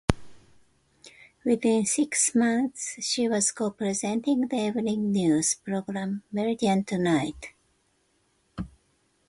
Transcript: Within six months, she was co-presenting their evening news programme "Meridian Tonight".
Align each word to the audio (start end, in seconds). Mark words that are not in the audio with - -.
Within 1.45 1.85
six 1.85 2.33
months, 2.33 2.95
she 3.03 3.29
was 3.29 3.51
co-presenting 3.51 4.47
their 4.47 4.69
evening 4.69 5.11
news 5.11 5.53
programme 5.53 6.23
"Meridian 6.31 6.83
Tonight". 6.83 7.53